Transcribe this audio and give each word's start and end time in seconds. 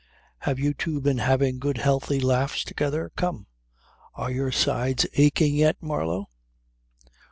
Have 0.39 0.57
you 0.57 0.73
two 0.73 0.99
been 0.99 1.19
having 1.19 1.59
good 1.59 1.77
healthy 1.77 2.19
laughs 2.19 2.63
together? 2.63 3.11
Come! 3.15 3.45
Are 4.15 4.31
your 4.31 4.51
sides 4.51 5.05
aching 5.13 5.53
yet, 5.53 5.77
Marlow?" 5.79 6.27